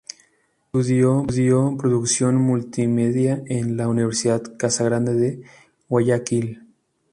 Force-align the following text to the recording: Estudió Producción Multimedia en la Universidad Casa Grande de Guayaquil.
Estudió 0.73 1.77
Producción 1.77 2.33
Multimedia 2.37 3.43
en 3.45 3.77
la 3.77 3.87
Universidad 3.87 4.41
Casa 4.57 4.83
Grande 4.83 5.13
de 5.13 5.43
Guayaquil. 5.89 6.65